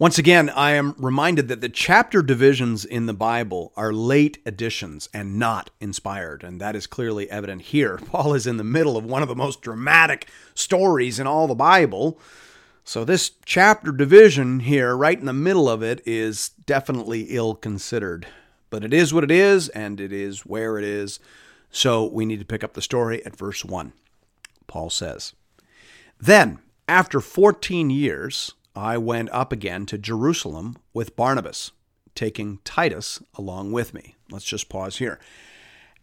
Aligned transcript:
Once 0.00 0.16
again, 0.16 0.48
I 0.50 0.74
am 0.74 0.94
reminded 0.96 1.48
that 1.48 1.60
the 1.60 1.68
chapter 1.68 2.22
divisions 2.22 2.84
in 2.84 3.06
the 3.06 3.12
Bible 3.12 3.72
are 3.76 3.92
late 3.92 4.38
additions 4.46 5.08
and 5.12 5.40
not 5.40 5.70
inspired, 5.80 6.44
and 6.44 6.60
that 6.60 6.76
is 6.76 6.86
clearly 6.86 7.28
evident 7.28 7.62
here. 7.62 7.96
Paul 8.06 8.32
is 8.34 8.46
in 8.46 8.58
the 8.58 8.64
middle 8.64 8.96
of 8.96 9.04
one 9.04 9.22
of 9.22 9.28
the 9.28 9.34
most 9.34 9.60
dramatic 9.60 10.28
stories 10.54 11.18
in 11.18 11.26
all 11.26 11.48
the 11.48 11.56
Bible. 11.56 12.16
So, 12.84 13.04
this 13.04 13.32
chapter 13.44 13.90
division 13.90 14.60
here, 14.60 14.96
right 14.96 15.18
in 15.18 15.26
the 15.26 15.32
middle 15.32 15.68
of 15.68 15.82
it, 15.82 16.00
is 16.06 16.50
definitely 16.64 17.22
ill 17.30 17.56
considered. 17.56 18.28
But 18.70 18.84
it 18.84 18.94
is 18.94 19.12
what 19.12 19.24
it 19.24 19.32
is, 19.32 19.68
and 19.70 20.00
it 20.00 20.12
is 20.12 20.46
where 20.46 20.78
it 20.78 20.84
is. 20.84 21.18
So, 21.72 22.06
we 22.06 22.24
need 22.24 22.38
to 22.38 22.46
pick 22.46 22.62
up 22.62 22.74
the 22.74 22.82
story 22.82 23.26
at 23.26 23.34
verse 23.34 23.64
1. 23.64 23.92
Paul 24.68 24.90
says, 24.90 25.34
Then, 26.20 26.60
after 26.86 27.20
14 27.20 27.90
years, 27.90 28.54
I 28.78 28.96
went 28.96 29.28
up 29.32 29.52
again 29.52 29.86
to 29.86 29.98
Jerusalem 29.98 30.76
with 30.94 31.16
Barnabas, 31.16 31.72
taking 32.14 32.60
Titus 32.64 33.20
along 33.34 33.72
with 33.72 33.92
me. 33.92 34.14
Let's 34.30 34.44
just 34.44 34.68
pause 34.68 34.98
here. 34.98 35.18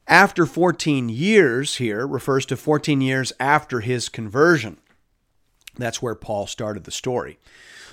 After 0.08 0.46
14 0.46 1.08
years 1.10 1.78
here 1.78 2.06
refers 2.06 2.46
to 2.48 2.58
14 2.58 3.00
years 3.00 3.32
after 3.40 3.80
his 3.80 4.10
conversion. 4.10 4.78
That's 5.78 6.02
where 6.02 6.16
Paul 6.16 6.48
started 6.48 6.84
the 6.84 6.92
story. 6.92 7.40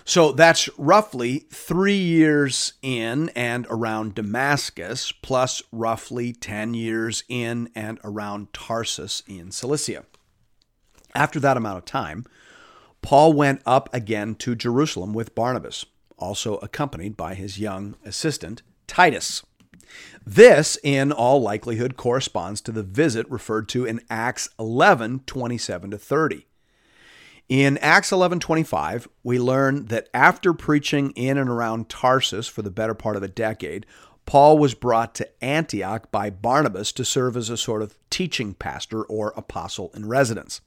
So 0.05 0.33
that's 0.33 0.69
roughly 0.77 1.47
three 1.51 1.97
years 1.97 2.73
in 2.83 3.29
and 3.31 3.67
around 3.71 4.17
Damascus, 4.17 5.13
plus 5.13 5.63
roughly 5.71 6.33
10 6.33 6.75
years 6.75 7.23
in 7.29 7.71
and 7.75 8.01
around 8.03 8.53
Tarsus 8.53 9.23
in 9.29 9.53
Cilicia. 9.53 10.05
After 11.15 11.39
that 11.41 11.57
amount 11.57 11.79
of 11.79 11.85
time, 11.85 12.25
Paul 13.03 13.33
went 13.33 13.61
up 13.67 13.93
again 13.93 14.35
to 14.37 14.55
Jerusalem 14.55 15.13
with 15.13 15.35
Barnabas, 15.35 15.85
also 16.17 16.57
accompanied 16.57 17.17
by 17.17 17.35
his 17.35 17.59
young 17.59 17.97
assistant, 18.05 18.63
Titus. 18.87 19.43
This, 20.25 20.79
in 20.83 21.13
all 21.13 21.43
likelihood, 21.43 21.97
corresponds 21.97 22.61
to 22.63 22.73
the 22.73 22.83
visit 22.83 23.31
referred 23.31 23.69
to 23.71 23.85
in 23.85 24.01
Acts 24.09 24.49
11 24.59 25.25
27 25.27 25.91
to 25.91 25.99
30. 25.99 26.47
In 27.49 27.77
Acts 27.79 28.13
11:25, 28.13 29.09
we 29.23 29.39
learn 29.39 29.87
that 29.87 30.09
after 30.15 30.55
preaching 30.55 31.11
in 31.11 31.37
and 31.37 31.51
around 31.51 31.89
Tarsus 31.91 32.49
for 32.49 32.63
the 32.63 32.71
better 32.71 32.95
part 32.95 33.17
of 33.17 33.23
a 33.23 33.29
decade, 33.29 33.85
Paul 34.25 34.57
was 34.57 34.75
brought 34.75 35.15
to 35.17 35.45
Antioch 35.45 36.11
by 36.11 36.31
Barnabas 36.31 36.93
to 36.93 37.05
serve 37.05 37.37
as 37.37 37.51
a 37.51 37.57
sort 37.57 37.83
of 37.83 37.99
teaching 38.09 38.55
pastor 38.55 39.03
or 39.03 39.35
apostle 39.37 39.91
in 39.95 40.09
residence. 40.09 40.61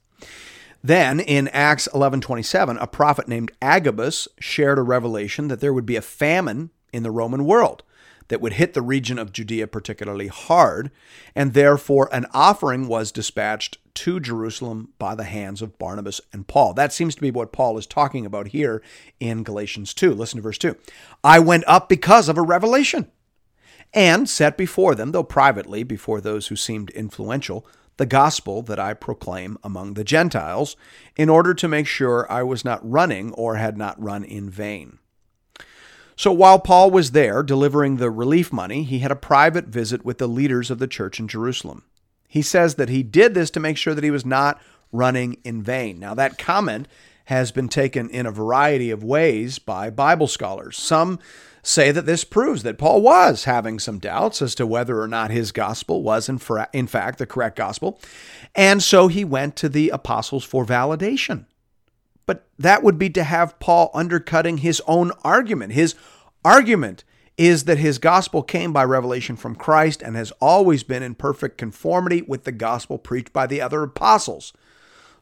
Then 0.86 1.18
in 1.18 1.48
Acts 1.48 1.88
11:27, 1.92 2.78
a 2.80 2.86
prophet 2.86 3.26
named 3.26 3.50
Agabus 3.60 4.28
shared 4.38 4.78
a 4.78 4.82
revelation 4.82 5.48
that 5.48 5.58
there 5.58 5.72
would 5.72 5.84
be 5.84 5.96
a 5.96 6.00
famine 6.00 6.70
in 6.92 7.02
the 7.02 7.10
Roman 7.10 7.44
world 7.44 7.82
that 8.28 8.40
would 8.40 8.52
hit 8.52 8.72
the 8.72 8.82
region 8.82 9.18
of 9.18 9.32
Judea 9.32 9.66
particularly 9.66 10.28
hard, 10.28 10.92
and 11.34 11.54
therefore 11.54 12.08
an 12.12 12.26
offering 12.32 12.86
was 12.86 13.10
dispatched 13.10 13.78
to 13.94 14.20
Jerusalem 14.20 14.90
by 14.96 15.16
the 15.16 15.24
hands 15.24 15.60
of 15.60 15.76
Barnabas 15.76 16.20
and 16.32 16.46
Paul. 16.46 16.72
That 16.72 16.92
seems 16.92 17.16
to 17.16 17.20
be 17.20 17.32
what 17.32 17.50
Paul 17.50 17.76
is 17.78 17.86
talking 17.88 18.24
about 18.24 18.48
here 18.48 18.80
in 19.18 19.42
Galatians 19.42 19.92
2. 19.92 20.14
Listen 20.14 20.36
to 20.36 20.42
verse 20.42 20.58
2. 20.58 20.76
I 21.24 21.40
went 21.40 21.64
up 21.66 21.88
because 21.88 22.28
of 22.28 22.38
a 22.38 22.42
revelation 22.42 23.10
and 23.92 24.28
set 24.28 24.56
before 24.56 24.94
them, 24.94 25.10
though 25.10 25.24
privately 25.24 25.82
before 25.82 26.20
those 26.20 26.46
who 26.46 26.54
seemed 26.54 26.90
influential, 26.90 27.66
the 27.96 28.06
gospel 28.06 28.62
that 28.62 28.78
I 28.78 28.94
proclaim 28.94 29.56
among 29.64 29.94
the 29.94 30.04
Gentiles, 30.04 30.76
in 31.16 31.28
order 31.28 31.54
to 31.54 31.68
make 31.68 31.86
sure 31.86 32.30
I 32.30 32.42
was 32.42 32.64
not 32.64 32.88
running 32.88 33.32
or 33.32 33.56
had 33.56 33.78
not 33.78 34.02
run 34.02 34.24
in 34.24 34.50
vain. 34.50 34.98
So 36.16 36.32
while 36.32 36.58
Paul 36.58 36.90
was 36.90 37.10
there 37.10 37.42
delivering 37.42 37.96
the 37.96 38.10
relief 38.10 38.52
money, 38.52 38.84
he 38.84 39.00
had 39.00 39.10
a 39.10 39.16
private 39.16 39.66
visit 39.66 40.04
with 40.04 40.18
the 40.18 40.26
leaders 40.26 40.70
of 40.70 40.78
the 40.78 40.86
church 40.86 41.20
in 41.20 41.28
Jerusalem. 41.28 41.84
He 42.28 42.42
says 42.42 42.76
that 42.76 42.88
he 42.88 43.02
did 43.02 43.34
this 43.34 43.50
to 43.50 43.60
make 43.60 43.76
sure 43.76 43.94
that 43.94 44.04
he 44.04 44.10
was 44.10 44.24
not 44.26 44.60
running 44.92 45.36
in 45.44 45.62
vain. 45.62 45.98
Now, 45.98 46.14
that 46.14 46.38
comment 46.38 46.88
has 47.26 47.52
been 47.52 47.68
taken 47.68 48.08
in 48.08 48.24
a 48.24 48.30
variety 48.30 48.90
of 48.90 49.04
ways 49.04 49.58
by 49.58 49.90
Bible 49.90 50.26
scholars. 50.26 50.76
Some 50.76 51.18
say 51.66 51.90
that 51.90 52.06
this 52.06 52.22
proves 52.22 52.62
that 52.62 52.78
Paul 52.78 53.02
was 53.02 53.44
having 53.44 53.78
some 53.78 53.98
doubts 53.98 54.40
as 54.40 54.54
to 54.54 54.66
whether 54.66 55.00
or 55.00 55.08
not 55.08 55.30
his 55.32 55.50
gospel 55.50 56.02
was, 56.02 56.28
in, 56.28 56.38
fra- 56.38 56.68
in 56.72 56.86
fact, 56.86 57.18
the 57.18 57.26
correct 57.26 57.56
gospel. 57.56 58.00
And 58.54 58.82
so 58.82 59.08
he 59.08 59.24
went 59.24 59.56
to 59.56 59.68
the 59.68 59.90
apostles 59.90 60.44
for 60.44 60.64
validation. 60.64 61.46
But 62.24 62.46
that 62.58 62.82
would 62.82 62.98
be 62.98 63.10
to 63.10 63.24
have 63.24 63.58
Paul 63.58 63.90
undercutting 63.94 64.58
his 64.58 64.80
own 64.86 65.10
argument. 65.24 65.72
His 65.72 65.96
argument 66.44 67.02
is 67.36 67.64
that 67.64 67.78
his 67.78 67.98
gospel 67.98 68.42
came 68.42 68.72
by 68.72 68.84
revelation 68.84 69.36
from 69.36 69.56
Christ 69.56 70.02
and 70.02 70.14
has 70.14 70.32
always 70.40 70.84
been 70.84 71.02
in 71.02 71.14
perfect 71.16 71.58
conformity 71.58 72.22
with 72.22 72.44
the 72.44 72.52
gospel 72.52 72.96
preached 72.96 73.32
by 73.32 73.46
the 73.46 73.60
other 73.60 73.82
apostles. 73.82 74.52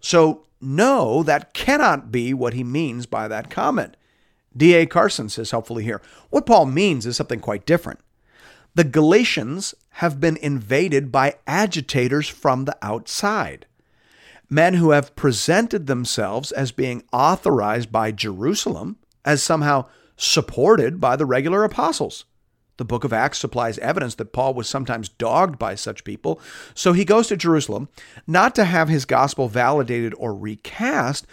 So, 0.00 0.44
no, 0.60 1.22
that 1.22 1.54
cannot 1.54 2.12
be 2.12 2.34
what 2.34 2.52
he 2.52 2.64
means 2.64 3.06
by 3.06 3.28
that 3.28 3.50
comment. 3.50 3.96
D.A. 4.56 4.86
Carson 4.86 5.28
says 5.28 5.50
helpfully 5.50 5.84
here 5.84 6.00
what 6.30 6.46
Paul 6.46 6.66
means 6.66 7.06
is 7.06 7.16
something 7.16 7.40
quite 7.40 7.66
different. 7.66 8.00
The 8.74 8.84
Galatians 8.84 9.74
have 9.90 10.18
been 10.20 10.36
invaded 10.36 11.12
by 11.12 11.36
agitators 11.46 12.28
from 12.28 12.64
the 12.64 12.76
outside, 12.82 13.66
men 14.50 14.74
who 14.74 14.90
have 14.90 15.14
presented 15.14 15.86
themselves 15.86 16.50
as 16.50 16.72
being 16.72 17.04
authorized 17.12 17.92
by 17.92 18.10
Jerusalem, 18.10 18.96
as 19.24 19.42
somehow 19.42 19.86
supported 20.16 21.00
by 21.00 21.16
the 21.16 21.26
regular 21.26 21.62
apostles. 21.62 22.24
The 22.76 22.84
book 22.84 23.04
of 23.04 23.12
Acts 23.12 23.38
supplies 23.38 23.78
evidence 23.78 24.16
that 24.16 24.32
Paul 24.32 24.52
was 24.54 24.68
sometimes 24.68 25.08
dogged 25.08 25.58
by 25.58 25.76
such 25.76 26.02
people, 26.02 26.40
so 26.74 26.92
he 26.92 27.04
goes 27.04 27.28
to 27.28 27.36
Jerusalem 27.36 27.88
not 28.26 28.56
to 28.56 28.64
have 28.64 28.88
his 28.88 29.04
gospel 29.04 29.48
validated 29.48 30.12
or 30.18 30.34
recast, 30.34 31.24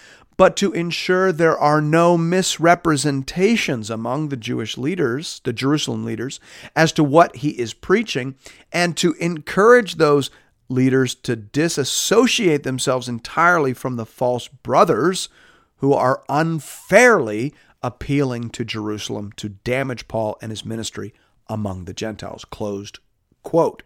but 0.42 0.56
to 0.56 0.72
ensure 0.72 1.32
there 1.32 1.56
are 1.56 1.82
no 1.82 2.18
misrepresentations 2.18 3.92
among 3.92 4.30
the 4.30 4.36
Jewish 4.36 4.76
leaders, 4.76 5.40
the 5.44 5.54
Jerusalem 5.54 6.04
leaders, 6.04 6.40
as 6.76 6.92
to 6.94 7.04
what 7.04 7.36
he 7.36 7.50
is 7.50 7.76
preaching, 7.76 8.34
and 8.72 8.98
to 8.98 9.14
encourage 9.20 9.98
those 9.98 10.32
leaders 10.68 11.14
to 11.14 11.36
disassociate 11.36 12.64
themselves 12.64 13.08
entirely 13.08 13.72
from 13.72 13.98
the 13.98 14.06
false 14.08 14.48
brothers 14.48 15.30
who 15.76 15.94
are 15.94 16.24
unfairly 16.28 17.54
appealing 17.84 18.50
to 18.50 18.66
Jerusalem 18.66 19.32
to 19.34 19.50
damage 19.50 20.08
Paul 20.08 20.40
and 20.42 20.52
his 20.52 20.66
ministry 20.66 21.14
among 21.50 21.86
the 21.86 21.94
Gentiles. 21.94 22.46
Closed 22.46 22.98
quote. 23.44 23.84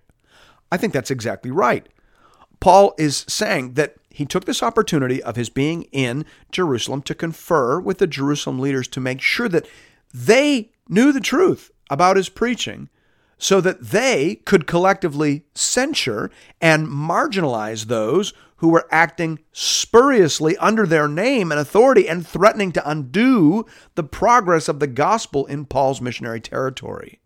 I 0.71 0.77
think 0.77 0.93
that's 0.93 1.11
exactly 1.11 1.51
right. 1.51 1.85
Paul 2.61 2.95
is 2.97 3.25
saying 3.27 3.73
that 3.73 3.97
he 4.15 4.25
took 4.25 4.45
this 4.45 4.63
opportunity 4.63 5.21
of 5.21 5.35
his 5.35 5.49
being 5.49 5.83
in 5.91 6.25
Jerusalem 6.49 7.01
to 7.01 7.13
confer 7.13 7.81
with 7.81 7.97
the 7.97 8.07
Jerusalem 8.07 8.59
leaders 8.59 8.87
to 8.89 9.01
make 9.01 9.19
sure 9.19 9.49
that 9.49 9.67
they 10.13 10.71
knew 10.87 11.11
the 11.11 11.19
truth 11.19 11.69
about 11.89 12.15
his 12.15 12.29
preaching 12.29 12.87
so 13.37 13.59
that 13.59 13.81
they 13.81 14.35
could 14.45 14.67
collectively 14.67 15.43
censure 15.53 16.31
and 16.61 16.87
marginalize 16.87 17.85
those 17.85 18.33
who 18.57 18.69
were 18.69 18.87
acting 18.89 19.39
spuriously 19.51 20.55
under 20.57 20.87
their 20.87 21.09
name 21.09 21.51
and 21.51 21.59
authority 21.59 22.07
and 22.07 22.25
threatening 22.25 22.71
to 22.71 22.89
undo 22.89 23.65
the 23.95 24.03
progress 24.03 24.69
of 24.69 24.79
the 24.79 24.87
gospel 24.87 25.45
in 25.45 25.65
Paul's 25.65 25.99
missionary 25.99 26.39
territory. 26.39 27.19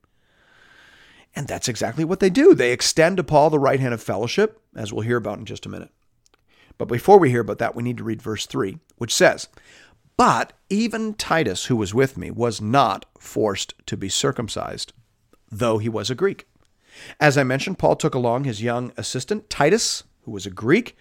And 1.35 1.47
that's 1.47 1.69
exactly 1.69 2.03
what 2.03 2.19
they 2.19 2.31
do. 2.31 2.55
They 2.55 2.71
extend 2.71 3.17
to 3.17 3.23
Paul 3.23 3.51
the 3.51 3.59
right 3.59 3.79
hand 3.79 3.93
of 3.93 4.01
fellowship, 4.01 4.59
as 4.75 4.91
we'll 4.91 5.05
hear 5.05 5.17
about 5.17 5.37
in 5.37 5.45
just 5.45 5.67
a 5.67 5.69
minute. 5.69 5.91
But 6.79 6.87
before 6.87 7.19
we 7.19 7.29
hear 7.29 7.41
about 7.41 7.59
that, 7.59 7.75
we 7.75 7.83
need 7.83 7.97
to 7.97 8.03
read 8.03 8.21
verse 8.21 8.47
3, 8.47 8.79
which 8.97 9.13
says, 9.13 9.49
But 10.17 10.53
even 10.69 11.13
Titus, 11.13 11.65
who 11.65 11.75
was 11.75 11.93
with 11.93 12.17
me, 12.17 12.31
was 12.31 12.61
not 12.61 13.05
forced 13.19 13.75
to 13.85 13.97
be 13.97 14.09
circumcised, 14.09 14.93
though 15.51 15.77
he 15.77 15.89
was 15.89 16.09
a 16.09 16.15
Greek. 16.15 16.47
As 17.19 17.37
I 17.37 17.43
mentioned, 17.43 17.77
Paul 17.77 17.97
took 17.97 18.15
along 18.15 18.45
his 18.45 18.63
young 18.63 18.93
assistant, 18.97 19.49
Titus, 19.49 20.03
who 20.21 20.31
was 20.31 20.45
a 20.45 20.51
Greek. 20.51 20.97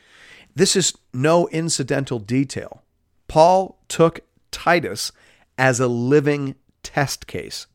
This 0.55 0.75
is 0.75 0.99
no 1.15 1.49
incidental 1.49 2.19
detail. 2.19 2.83
Paul 3.29 3.79
took 3.87 4.21
Titus 4.51 5.13
as 5.57 5.79
a 5.79 5.87
living 5.87 6.57
test 6.83 7.29
case. 7.29 7.69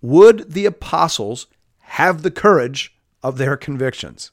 Would 0.00 0.52
the 0.52 0.64
apostles 0.64 1.46
have 1.80 2.22
the 2.22 2.30
courage 2.30 2.96
of 3.22 3.36
their 3.36 3.58
convictions? 3.58 4.30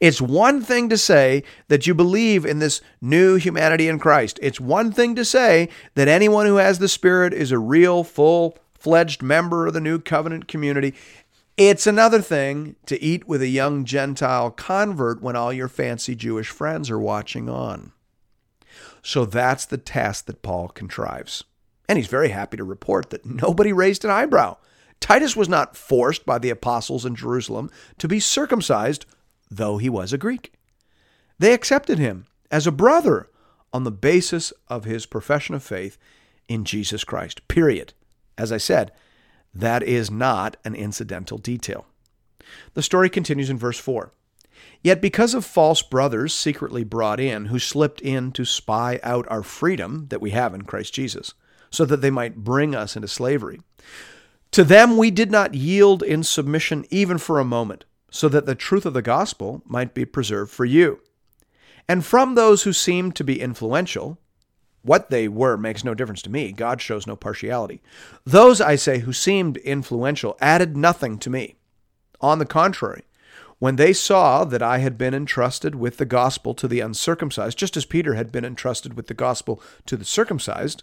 It's 0.00 0.20
one 0.20 0.62
thing 0.62 0.88
to 0.88 0.98
say 0.98 1.42
that 1.68 1.86
you 1.86 1.94
believe 1.94 2.44
in 2.44 2.58
this 2.58 2.80
new 3.00 3.36
humanity 3.36 3.88
in 3.88 3.98
Christ. 3.98 4.38
It's 4.42 4.60
one 4.60 4.92
thing 4.92 5.14
to 5.16 5.24
say 5.24 5.68
that 5.94 6.08
anyone 6.08 6.46
who 6.46 6.56
has 6.56 6.78
the 6.78 6.88
Spirit 6.88 7.32
is 7.32 7.52
a 7.52 7.58
real, 7.58 8.04
full 8.04 8.56
fledged 8.74 9.22
member 9.22 9.66
of 9.66 9.74
the 9.74 9.80
new 9.80 9.98
covenant 9.98 10.48
community. 10.48 10.94
It's 11.56 11.86
another 11.86 12.20
thing 12.20 12.76
to 12.86 13.00
eat 13.02 13.28
with 13.28 13.42
a 13.42 13.48
young 13.48 13.84
Gentile 13.84 14.50
convert 14.50 15.22
when 15.22 15.36
all 15.36 15.52
your 15.52 15.68
fancy 15.68 16.14
Jewish 16.14 16.48
friends 16.48 16.90
are 16.90 16.98
watching 16.98 17.48
on. 17.48 17.92
So 19.02 19.24
that's 19.24 19.66
the 19.66 19.78
test 19.78 20.26
that 20.26 20.42
Paul 20.42 20.68
contrives. 20.68 21.44
And 21.88 21.98
he's 21.98 22.06
very 22.06 22.30
happy 22.30 22.56
to 22.56 22.64
report 22.64 23.10
that 23.10 23.26
nobody 23.26 23.72
raised 23.72 24.04
an 24.04 24.10
eyebrow. 24.10 24.56
Titus 25.00 25.36
was 25.36 25.48
not 25.48 25.76
forced 25.76 26.24
by 26.24 26.38
the 26.38 26.50
apostles 26.50 27.04
in 27.04 27.14
Jerusalem 27.14 27.70
to 27.98 28.08
be 28.08 28.20
circumcised, 28.20 29.04
though 29.56 29.78
he 29.78 29.88
was 29.88 30.12
a 30.12 30.18
Greek. 30.18 30.52
They 31.38 31.52
accepted 31.52 31.98
him 31.98 32.26
as 32.50 32.66
a 32.66 32.72
brother 32.72 33.28
on 33.72 33.84
the 33.84 33.90
basis 33.90 34.52
of 34.68 34.84
his 34.84 35.06
profession 35.06 35.54
of 35.54 35.62
faith 35.62 35.98
in 36.48 36.64
Jesus 36.64 37.04
Christ. 37.04 37.46
Period. 37.48 37.94
As 38.36 38.52
I 38.52 38.58
said, 38.58 38.92
that 39.54 39.82
is 39.82 40.10
not 40.10 40.56
an 40.64 40.74
incidental 40.74 41.38
detail. 41.38 41.86
The 42.74 42.82
story 42.82 43.10
continues 43.10 43.50
in 43.50 43.58
verse 43.58 43.78
4. 43.78 44.12
Yet 44.82 45.00
because 45.00 45.34
of 45.34 45.44
false 45.44 45.82
brothers 45.82 46.34
secretly 46.34 46.84
brought 46.84 47.20
in, 47.20 47.46
who 47.46 47.58
slipped 47.58 48.00
in 48.00 48.32
to 48.32 48.44
spy 48.44 48.98
out 49.02 49.26
our 49.30 49.42
freedom 49.42 50.06
that 50.08 50.20
we 50.20 50.30
have 50.30 50.54
in 50.54 50.62
Christ 50.62 50.94
Jesus, 50.94 51.34
so 51.70 51.84
that 51.84 51.98
they 51.98 52.10
might 52.10 52.36
bring 52.36 52.74
us 52.74 52.96
into 52.96 53.08
slavery, 53.08 53.60
to 54.50 54.64
them 54.64 54.96
we 54.96 55.10
did 55.10 55.30
not 55.30 55.54
yield 55.54 56.02
in 56.02 56.22
submission 56.22 56.84
even 56.90 57.16
for 57.18 57.38
a 57.38 57.44
moment, 57.44 57.84
so 58.12 58.28
that 58.28 58.44
the 58.44 58.54
truth 58.54 58.84
of 58.84 58.92
the 58.92 59.02
gospel 59.02 59.62
might 59.64 59.94
be 59.94 60.04
preserved 60.04 60.52
for 60.52 60.66
you. 60.66 61.00
And 61.88 62.04
from 62.04 62.34
those 62.34 62.62
who 62.62 62.72
seemed 62.72 63.16
to 63.16 63.24
be 63.24 63.40
influential, 63.40 64.18
what 64.82 65.08
they 65.10 65.28
were 65.28 65.56
makes 65.56 65.82
no 65.82 65.94
difference 65.94 66.20
to 66.22 66.30
me. 66.30 66.52
God 66.52 66.80
shows 66.80 67.06
no 67.06 67.16
partiality. 67.16 67.80
Those, 68.24 68.60
I 68.60 68.76
say, 68.76 68.98
who 68.98 69.14
seemed 69.14 69.56
influential 69.58 70.36
added 70.40 70.76
nothing 70.76 71.18
to 71.20 71.30
me. 71.30 71.56
On 72.20 72.38
the 72.38 72.46
contrary, 72.46 73.04
when 73.58 73.76
they 73.76 73.94
saw 73.94 74.44
that 74.44 74.62
I 74.62 74.78
had 74.78 74.98
been 74.98 75.14
entrusted 75.14 75.74
with 75.74 75.96
the 75.96 76.04
gospel 76.04 76.52
to 76.54 76.68
the 76.68 76.80
uncircumcised, 76.80 77.56
just 77.56 77.76
as 77.76 77.86
Peter 77.86 78.14
had 78.14 78.30
been 78.30 78.44
entrusted 78.44 78.94
with 78.94 79.06
the 79.06 79.14
gospel 79.14 79.62
to 79.86 79.96
the 79.96 80.04
circumcised, 80.04 80.82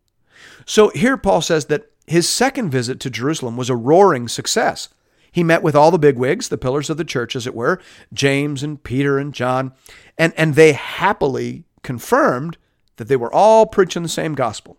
So 0.65 0.89
here 0.89 1.17
Paul 1.17 1.41
says 1.41 1.65
that 1.65 1.91
his 2.07 2.27
second 2.27 2.69
visit 2.69 2.99
to 3.01 3.09
Jerusalem 3.09 3.57
was 3.57 3.69
a 3.69 3.75
roaring 3.75 4.27
success. 4.27 4.89
He 5.31 5.43
met 5.43 5.63
with 5.63 5.75
all 5.75 5.91
the 5.91 5.99
bigwigs, 5.99 6.49
the 6.49 6.57
pillars 6.57 6.89
of 6.89 6.97
the 6.97 7.05
church, 7.05 7.35
as 7.35 7.47
it 7.47 7.55
were, 7.55 7.79
James 8.13 8.63
and 8.63 8.83
Peter 8.83 9.17
and 9.17 9.33
John, 9.33 9.71
and, 10.17 10.33
and 10.35 10.55
they 10.55 10.73
happily 10.73 11.63
confirmed 11.83 12.57
that 12.97 13.07
they 13.07 13.15
were 13.15 13.33
all 13.33 13.65
preaching 13.65 14.03
the 14.03 14.09
same 14.09 14.35
gospel. 14.35 14.77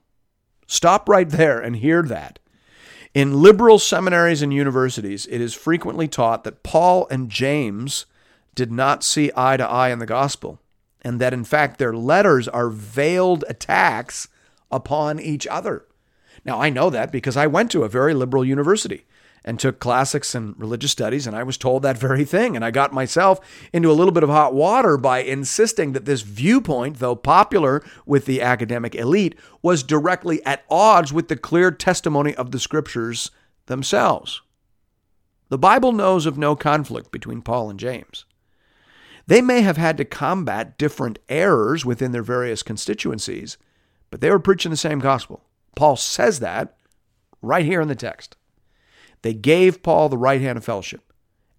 Stop 0.66 1.08
right 1.08 1.28
there 1.28 1.58
and 1.58 1.76
hear 1.76 2.02
that. 2.02 2.38
In 3.14 3.42
liberal 3.42 3.78
seminaries 3.78 4.42
and 4.42 4.52
universities, 4.52 5.26
it 5.26 5.40
is 5.40 5.54
frequently 5.54 6.08
taught 6.08 6.44
that 6.44 6.62
Paul 6.62 7.06
and 7.10 7.30
James 7.30 8.06
did 8.54 8.70
not 8.70 9.02
see 9.02 9.30
eye 9.36 9.56
to 9.56 9.68
eye 9.68 9.90
in 9.90 9.98
the 9.98 10.06
gospel, 10.06 10.60
and 11.02 11.20
that 11.20 11.34
in 11.34 11.44
fact 11.44 11.78
their 11.78 11.94
letters 11.94 12.46
are 12.48 12.68
veiled 12.68 13.44
attacks 13.48 14.28
upon 14.72 15.20
each 15.20 15.46
other. 15.46 15.86
Now, 16.44 16.60
I 16.60 16.70
know 16.70 16.90
that 16.90 17.12
because 17.12 17.36
I 17.36 17.46
went 17.46 17.70
to 17.72 17.84
a 17.84 17.88
very 17.88 18.14
liberal 18.14 18.44
university 18.44 19.04
and 19.44 19.58
took 19.58 19.80
classics 19.80 20.34
and 20.34 20.58
religious 20.58 20.92
studies, 20.92 21.26
and 21.26 21.34
I 21.34 21.42
was 21.42 21.56
told 21.58 21.82
that 21.82 21.98
very 21.98 22.24
thing. 22.24 22.54
And 22.54 22.64
I 22.64 22.70
got 22.70 22.92
myself 22.92 23.40
into 23.72 23.90
a 23.90 23.94
little 23.94 24.12
bit 24.12 24.22
of 24.22 24.28
hot 24.28 24.54
water 24.54 24.96
by 24.96 25.18
insisting 25.20 25.92
that 25.92 26.04
this 26.04 26.22
viewpoint, 26.22 26.98
though 26.98 27.16
popular 27.16 27.82
with 28.06 28.26
the 28.26 28.40
academic 28.40 28.94
elite, 28.94 29.34
was 29.60 29.82
directly 29.82 30.44
at 30.44 30.64
odds 30.70 31.12
with 31.12 31.28
the 31.28 31.36
clear 31.36 31.70
testimony 31.70 32.34
of 32.34 32.50
the 32.50 32.60
scriptures 32.60 33.30
themselves. 33.66 34.42
The 35.48 35.58
Bible 35.58 35.92
knows 35.92 36.24
of 36.24 36.38
no 36.38 36.56
conflict 36.56 37.12
between 37.12 37.42
Paul 37.42 37.68
and 37.68 37.78
James. 37.78 38.24
They 39.26 39.40
may 39.40 39.60
have 39.60 39.76
had 39.76 39.96
to 39.98 40.04
combat 40.04 40.78
different 40.78 41.18
errors 41.28 41.84
within 41.84 42.12
their 42.12 42.22
various 42.22 42.62
constituencies, 42.62 43.58
but 44.12 44.20
they 44.20 44.30
were 44.30 44.38
preaching 44.38 44.70
the 44.70 44.76
same 44.76 44.98
gospel. 44.98 45.42
Paul 45.74 45.96
says 45.96 46.40
that 46.40 46.76
right 47.40 47.64
here 47.64 47.80
in 47.80 47.88
the 47.88 47.94
text. 47.94 48.36
They 49.22 49.32
gave 49.32 49.82
Paul 49.82 50.10
the 50.10 50.18
right 50.18 50.40
hand 50.40 50.58
of 50.58 50.64
fellowship, 50.64 51.12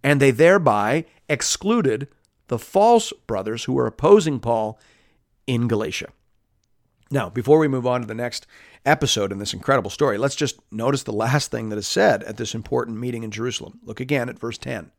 and 0.04 0.22
they 0.22 0.30
thereby 0.30 1.06
excluded 1.28 2.08
the 2.50 2.60
false 2.60 3.12
brothers 3.26 3.64
who 3.64 3.74
were 3.74 3.88
opposing 3.88 4.40
Paul 4.40 4.80
in 5.48 5.68
Galatia. 5.68 6.10
Now, 7.10 7.32
before 7.32 7.58
we 7.58 7.68
move 7.68 7.88
on 7.88 8.02
to 8.02 8.08
the 8.08 8.14
next 8.14 8.46
episode 8.86 9.32
in 9.32 9.40
this 9.40 9.54
incredible 9.56 9.90
story, 9.90 10.20
let's 10.20 10.36
just 10.36 10.60
notice 10.72 11.02
the 11.02 11.12
last 11.12 11.50
thing 11.50 11.70
that 11.70 11.80
is 11.80 11.88
said 11.88 12.22
at 12.24 12.38
this 12.38 12.54
important 12.54 13.00
meeting 13.00 13.24
in 13.24 13.32
Jerusalem. 13.32 13.80
Look 13.82 14.00
again 14.00 14.30
at 14.30 14.38
verse 14.38 14.60
10. 14.60 14.92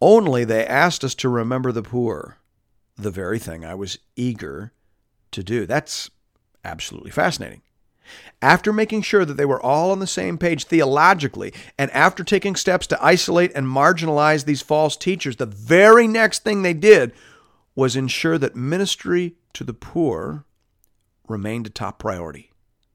Only 0.00 0.44
they 0.44 0.66
asked 0.66 1.04
us 1.04 1.14
to 1.16 1.28
remember 1.28 1.70
the 1.70 1.82
poor, 1.82 2.38
the 2.96 3.12
very 3.12 3.38
thing 3.38 3.64
I 3.64 3.76
was 3.76 3.98
eager 4.16 4.72
to 5.30 5.44
do. 5.44 5.64
That's 5.66 6.10
absolutely 6.64 7.10
fascinating. 7.10 7.62
After 8.42 8.72
making 8.72 9.02
sure 9.02 9.24
that 9.24 9.36
they 9.36 9.46
were 9.46 9.62
all 9.62 9.90
on 9.90 9.98
the 9.98 10.06
same 10.06 10.36
page 10.36 10.64
theologically, 10.64 11.52
and 11.78 11.90
after 11.92 12.22
taking 12.22 12.56
steps 12.56 12.86
to 12.88 13.02
isolate 13.02 13.52
and 13.54 13.66
marginalize 13.66 14.44
these 14.44 14.60
false 14.60 14.96
teachers, 14.96 15.36
the 15.36 15.46
very 15.46 16.06
next 16.06 16.44
thing 16.44 16.62
they 16.62 16.74
did 16.74 17.12
was 17.74 17.96
ensure 17.96 18.36
that 18.38 18.54
ministry 18.54 19.36
to 19.54 19.64
the 19.64 19.72
poor 19.72 20.44
remained 21.26 21.66
a 21.66 21.70
top 21.70 21.98
priority, 21.98 22.52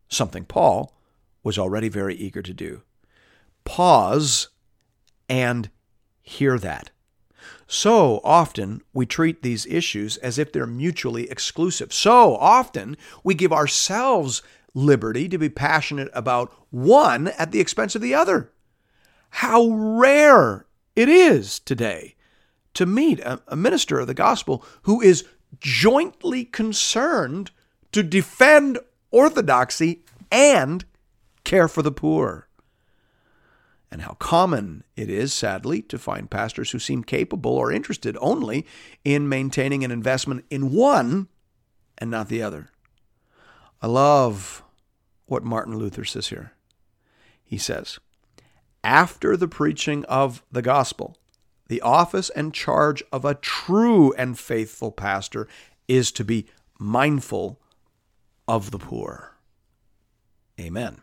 something 0.08 0.46
Paul 0.46 0.96
was 1.44 1.58
already 1.58 1.90
very 1.90 2.16
eager 2.16 2.42
to 2.42 2.54
do. 2.54 2.84
Pause 3.66 4.50
and 5.28 5.70
hear 6.22 6.60
that. 6.60 6.92
So 7.72 8.20
often 8.24 8.82
we 8.94 9.06
treat 9.06 9.44
these 9.44 9.68
issues 9.68 10.18
as 10.18 10.40
if 10.40 10.52
they're 10.52 10.66
mutually 10.66 11.30
exclusive. 11.30 11.94
So 11.94 12.36
often 12.38 12.98
we 13.24 13.36
give 13.36 13.54
ourselves 13.54 14.42
liberty 14.74 15.30
to 15.30 15.38
be 15.38 15.50
passionate 15.50 16.10
about 16.12 16.52
one 16.72 17.28
at 17.28 17.52
the 17.52 17.60
expense 17.60 17.94
of 17.94 18.02
the 18.02 18.16
other. 18.16 18.52
How 19.30 19.68
rare 19.70 20.66
it 20.96 21.10
is 21.10 21.60
today 21.60 22.16
to 22.74 22.88
meet 22.88 23.20
a, 23.20 23.40
a 23.48 23.56
minister 23.56 24.00
of 24.00 24.08
the 24.08 24.16
gospel 24.16 24.66
who 24.84 25.00
is 25.00 25.28
jointly 25.60 26.46
concerned 26.46 27.52
to 27.92 28.02
defend 28.02 28.80
orthodoxy 29.12 30.02
and 30.32 30.86
care 31.44 31.68
for 31.68 31.84
the 31.84 31.92
poor 31.92 32.49
and 33.92 34.02
how 34.02 34.14
common 34.14 34.84
it 34.96 35.10
is, 35.10 35.34
sadly, 35.34 35.82
to 35.84 35.98
find 35.98 36.30
pastors 36.30 36.72
who 36.72 36.80
seem 36.80 37.04
capable 37.04 37.52
or 37.52 37.72
interested 37.72 38.18
only 38.22 38.66
in 39.04 39.28
maintaining 39.28 39.84
an 39.84 39.92
investment 39.92 40.46
in 40.50 40.72
one 40.72 41.28
and 41.98 42.12
not 42.12 42.30
the 42.30 42.42
other. 42.42 42.70
I 43.82 43.88
love 43.88 44.64
what 45.26 45.44
Martin 45.44 45.78
Luther 45.78 46.06
says 46.06 46.28
here. 46.28 46.54
He 47.44 47.58
says, 47.58 48.00
After 48.84 49.36
the 49.36 49.48
preaching 49.48 50.06
of 50.06 50.44
the 50.52 50.62
gospel, 50.62 51.18
the 51.68 51.82
office 51.82 52.30
and 52.32 52.54
charge 52.54 53.04
of 53.12 53.26
a 53.26 53.36
true 53.36 54.14
and 54.14 54.38
faithful 54.38 54.92
pastor 54.92 55.48
is 55.88 56.12
to 56.14 56.24
be 56.24 56.46
mindful 56.80 57.60
of 58.48 58.72
the 58.72 58.80
poor. 58.80 59.36
Amen. 60.60 61.02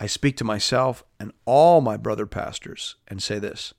I 0.00 0.06
speak 0.06 0.36
to 0.36 0.44
myself 0.44 1.04
and 1.18 1.32
all 1.44 1.80
my 1.80 1.96
brother 1.96 2.26
pastors 2.26 2.96
and 3.08 3.22
say 3.22 3.38
this 3.38 3.74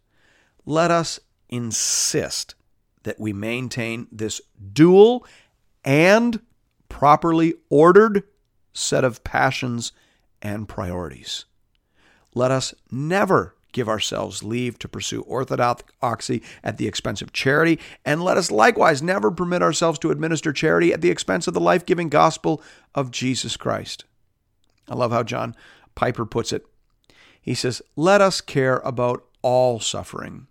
let 0.66 0.92
us 0.92 1.20
insist 1.50 2.56
that 3.04 3.20
we 3.20 3.34
maintain 3.34 4.08
this 4.12 4.42
dual 4.74 5.26
and 5.84 6.42
properly 6.90 7.56
ordered 7.70 8.24
set 8.74 9.04
of 9.04 9.24
passions 9.24 9.92
and 10.42 10.68
priorities. 10.68 11.46
Let 12.36 12.52
us 12.52 12.74
never 12.92 13.56
give 13.72 13.88
ourselves 13.88 14.44
leave 14.44 14.80
to 14.80 14.88
pursue 14.88 15.22
orthodoxy 15.22 16.42
at 16.64 16.78
the 16.78 16.88
expense 16.88 17.22
of 17.22 17.34
charity, 17.34 17.80
and 18.04 18.24
let 18.24 18.38
us 18.38 18.52
likewise 18.52 19.02
never 19.02 19.32
permit 19.32 19.62
ourselves 19.62 20.00
to 20.00 20.12
administer 20.12 20.52
charity 20.52 20.92
at 20.92 21.02
the 21.02 21.12
expense 21.12 21.48
of 21.48 21.54
the 21.54 21.60
life 21.60 21.86
giving 21.86 22.10
gospel 22.10 22.62
of 22.96 23.12
Jesus 23.12 23.58
Christ. 23.58 24.06
I 24.88 24.96
love 24.96 25.12
how 25.12 25.24
John 25.24 25.56
Piper 26.00 26.26
puts 26.26 26.54
it. 26.54 26.66
He 27.42 27.54
says, 27.54 27.82
Let 27.98 28.22
us 28.22 28.40
care 28.40 28.78
about 28.86 29.26
all 29.42 29.82
suffering, 29.82 30.48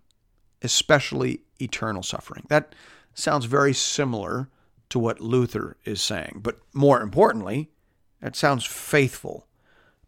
especially 0.61 1.41
eternal 1.59 2.03
suffering. 2.03 2.45
That 2.49 2.75
sounds 3.15 3.45
very 3.45 3.73
similar 3.73 4.47
to 4.89 4.99
what 4.99 5.21
Luther 5.21 5.75
is 5.85 6.03
saying, 6.03 6.41
but 6.43 6.59
more 6.71 7.01
importantly, 7.01 7.71
that 8.21 8.35
sounds 8.35 8.63
faithful 8.63 9.47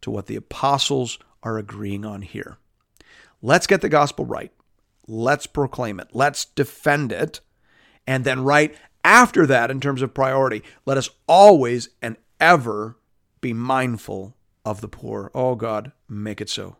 to 0.01 0.11
what 0.11 0.27
the 0.27 0.35
apostles 0.35 1.17
are 1.41 1.57
agreeing 1.57 2.05
on 2.05 2.21
here. 2.21 2.59
Let's 3.41 3.65
get 3.65 3.81
the 3.81 3.89
gospel 3.89 4.25
right. 4.25 4.51
Let's 5.07 5.47
proclaim 5.47 5.99
it. 5.99 6.09
Let's 6.13 6.45
defend 6.45 7.11
it. 7.11 7.39
And 8.05 8.25
then, 8.25 8.43
right 8.43 8.75
after 9.03 9.47
that, 9.47 9.71
in 9.71 9.81
terms 9.81 10.03
of 10.03 10.13
priority, 10.13 10.61
let 10.85 10.99
us 10.99 11.09
always 11.25 11.89
and 11.99 12.17
ever 12.39 12.99
be 13.41 13.53
mindful 13.53 14.35
of 14.65 14.81
the 14.81 14.87
poor. 14.87 15.31
Oh, 15.33 15.55
God, 15.55 15.91
make 16.07 16.41
it 16.41 16.49
so. 16.49 16.77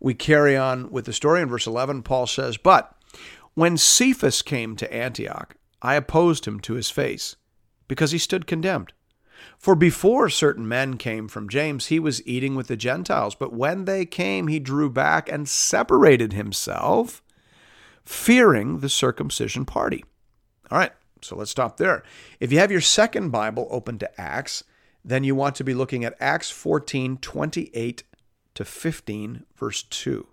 We 0.00 0.14
carry 0.14 0.56
on 0.56 0.90
with 0.90 1.06
the 1.06 1.12
story 1.12 1.40
in 1.40 1.48
verse 1.48 1.66
11. 1.66 2.02
Paul 2.02 2.26
says, 2.26 2.56
But 2.56 2.94
when 3.54 3.76
Cephas 3.76 4.42
came 4.42 4.76
to 4.76 4.92
Antioch, 4.92 5.56
I 5.80 5.94
opposed 5.94 6.46
him 6.46 6.60
to 6.60 6.74
his 6.74 6.90
face, 6.90 7.36
because 7.88 8.10
he 8.10 8.18
stood 8.18 8.46
condemned. 8.46 8.92
For 9.58 9.74
before 9.74 10.28
certain 10.28 10.66
men 10.66 10.96
came 10.96 11.28
from 11.28 11.48
James, 11.48 11.86
he 11.86 11.98
was 11.98 12.26
eating 12.26 12.54
with 12.54 12.66
the 12.66 12.76
Gentiles. 12.76 13.34
But 13.34 13.52
when 13.52 13.84
they 13.84 14.04
came, 14.06 14.48
he 14.48 14.58
drew 14.58 14.90
back 14.90 15.30
and 15.30 15.48
separated 15.48 16.32
himself, 16.32 17.22
fearing 18.04 18.80
the 18.80 18.88
circumcision 18.88 19.64
party. 19.64 20.04
All 20.70 20.78
right, 20.78 20.92
so 21.22 21.36
let's 21.36 21.50
stop 21.50 21.76
there. 21.76 22.02
If 22.40 22.52
you 22.52 22.58
have 22.58 22.72
your 22.72 22.80
second 22.80 23.30
Bible 23.30 23.68
open 23.70 23.98
to 23.98 24.20
Acts, 24.20 24.64
then 25.04 25.24
you 25.24 25.34
want 25.34 25.54
to 25.56 25.64
be 25.64 25.74
looking 25.74 26.04
at 26.04 26.16
Acts 26.18 26.50
14 26.50 27.18
28 27.18 28.04
to 28.54 28.64
15, 28.64 29.44
verse 29.56 29.82
2. 29.82 30.26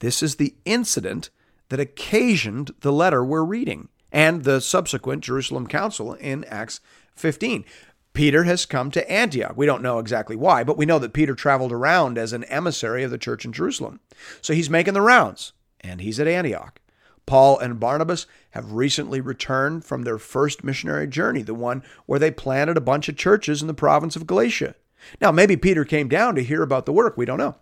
This 0.00 0.22
is 0.22 0.36
the 0.36 0.54
incident 0.64 1.30
that 1.68 1.80
occasioned 1.80 2.72
the 2.80 2.92
letter 2.92 3.24
we're 3.24 3.44
reading 3.44 3.88
and 4.10 4.44
the 4.44 4.60
subsequent 4.60 5.24
Jerusalem 5.24 5.66
Council 5.66 6.14
in 6.14 6.44
Acts 6.44 6.80
15. 7.14 7.64
Peter 8.12 8.44
has 8.44 8.66
come 8.66 8.90
to 8.90 9.10
Antioch. 9.10 9.54
We 9.56 9.64
don't 9.64 9.82
know 9.82 9.98
exactly 9.98 10.36
why, 10.36 10.64
but 10.64 10.76
we 10.76 10.84
know 10.84 10.98
that 10.98 11.14
Peter 11.14 11.34
traveled 11.34 11.72
around 11.72 12.18
as 12.18 12.34
an 12.34 12.44
emissary 12.44 13.04
of 13.04 13.10
the 13.10 13.16
church 13.16 13.46
in 13.46 13.52
Jerusalem. 13.52 14.00
So 14.42 14.52
he's 14.52 14.68
making 14.68 14.92
the 14.92 15.00
rounds, 15.00 15.54
and 15.80 16.02
he's 16.02 16.20
at 16.20 16.28
Antioch. 16.28 16.78
Paul 17.26 17.58
and 17.58 17.80
Barnabas 17.80 18.26
have 18.50 18.72
recently 18.72 19.20
returned 19.20 19.84
from 19.84 20.02
their 20.02 20.18
first 20.18 20.64
missionary 20.64 21.06
journey, 21.06 21.42
the 21.42 21.54
one 21.54 21.82
where 22.06 22.18
they 22.18 22.30
planted 22.30 22.76
a 22.76 22.82
bunch 22.82 23.08
of 23.08 23.16
churches 23.16 23.62
in 23.62 23.68
the 23.68 23.74
province 23.74 24.16
of 24.16 24.26
Galatia. 24.26 24.74
Now, 25.20 25.32
maybe 25.32 25.56
Peter 25.56 25.84
came 25.84 26.08
down 26.08 26.34
to 26.34 26.44
hear 26.44 26.62
about 26.62 26.86
the 26.86 26.92
work. 26.92 27.16
We 27.16 27.24
don't 27.24 27.38
know. 27.38 27.56